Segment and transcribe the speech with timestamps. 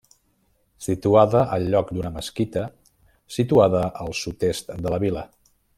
[0.85, 2.65] Situada al lloc d'una mesquita
[3.39, 5.29] situada al sud-est de la vila.